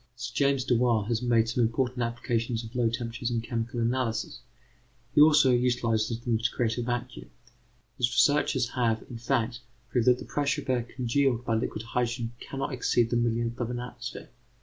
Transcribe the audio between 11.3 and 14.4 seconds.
by liquid hydrogen cannot exceed the millionth of an atmosphere.